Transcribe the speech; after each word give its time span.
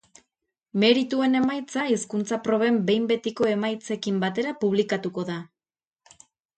Merituen 0.83 1.39
emaitza 1.39 1.83
hizkuntza 1.91 2.41
proben 2.49 2.81
behin 2.89 3.07
betiko 3.13 3.53
emaitzekin 3.53 4.21
batera 4.27 4.59
publikatuko 4.67 5.31
da. 5.33 5.41